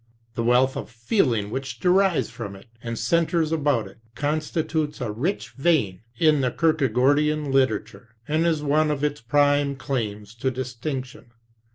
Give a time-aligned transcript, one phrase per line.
[0.33, 5.49] The wealth of feeling which derives from it and centers about it constitutes a rich
[5.51, 11.27] vein in the Kierkegaardian literature, and is one of its prime claims to distinction.